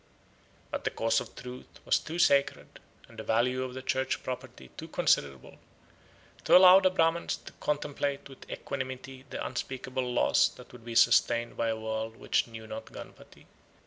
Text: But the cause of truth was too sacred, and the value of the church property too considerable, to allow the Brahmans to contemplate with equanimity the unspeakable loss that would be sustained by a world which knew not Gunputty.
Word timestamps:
But 0.71 0.83
the 0.83 0.89
cause 0.89 1.21
of 1.21 1.35
truth 1.35 1.79
was 1.85 1.99
too 1.99 2.17
sacred, 2.17 2.79
and 3.07 3.19
the 3.19 3.23
value 3.23 3.63
of 3.63 3.75
the 3.75 3.83
church 3.83 4.23
property 4.23 4.71
too 4.75 4.87
considerable, 4.87 5.57
to 6.43 6.57
allow 6.57 6.79
the 6.79 6.89
Brahmans 6.89 7.37
to 7.45 7.53
contemplate 7.59 8.27
with 8.27 8.49
equanimity 8.49 9.25
the 9.29 9.45
unspeakable 9.45 10.11
loss 10.11 10.47
that 10.47 10.71
would 10.71 10.83
be 10.83 10.95
sustained 10.95 11.55
by 11.55 11.67
a 11.67 11.79
world 11.79 12.15
which 12.17 12.47
knew 12.47 12.65
not 12.65 12.85
Gunputty. 12.85 13.45